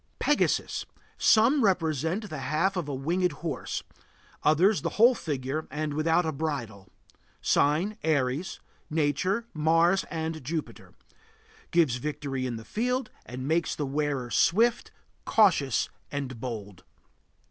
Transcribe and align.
PEGASUS. 0.17 0.87
Some 1.19 1.63
represent 1.63 2.27
the 2.27 2.39
half 2.39 2.75
of 2.75 2.89
a 2.89 2.95
winged 2.95 3.33
horse; 3.45 3.83
others 4.41 4.81
the 4.81 4.97
whole 4.97 5.13
figure 5.13 5.67
and 5.69 5.93
without 5.93 6.25
a 6.25 6.31
bridle. 6.31 6.89
Sign: 7.39 7.99
Aries. 8.03 8.59
Nature: 8.89 9.45
Mars 9.53 10.03
and 10.05 10.43
Jupiter. 10.43 10.95
Gives 11.69 11.97
victory 11.97 12.47
in 12.47 12.55
the 12.55 12.65
field, 12.65 13.11
and 13.27 13.47
makes 13.47 13.75
the 13.75 13.85
wearer 13.85 14.31
swift, 14.31 14.89
cautious, 15.23 15.87
and 16.11 16.39
bold. 16.41 16.83